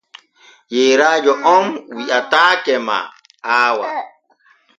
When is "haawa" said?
3.47-3.87